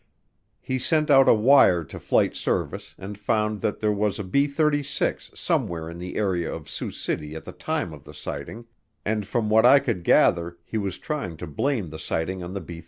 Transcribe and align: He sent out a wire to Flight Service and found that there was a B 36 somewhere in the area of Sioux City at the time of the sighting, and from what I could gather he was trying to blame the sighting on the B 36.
He 0.59 0.79
sent 0.79 1.11
out 1.11 1.29
a 1.29 1.33
wire 1.35 1.83
to 1.83 1.99
Flight 1.99 2.35
Service 2.35 2.95
and 2.97 3.19
found 3.19 3.61
that 3.61 3.81
there 3.81 3.91
was 3.91 4.17
a 4.17 4.23
B 4.23 4.47
36 4.47 5.29
somewhere 5.35 5.87
in 5.91 5.99
the 5.99 6.15
area 6.15 6.51
of 6.51 6.67
Sioux 6.67 6.89
City 6.89 7.35
at 7.35 7.45
the 7.45 7.51
time 7.51 7.93
of 7.93 8.03
the 8.03 8.13
sighting, 8.15 8.65
and 9.05 9.27
from 9.27 9.47
what 9.47 9.63
I 9.63 9.77
could 9.77 10.03
gather 10.03 10.57
he 10.65 10.79
was 10.79 10.97
trying 10.97 11.37
to 11.37 11.45
blame 11.45 11.91
the 11.91 11.99
sighting 11.99 12.41
on 12.41 12.53
the 12.53 12.61
B 12.61 12.73
36. 12.79 12.79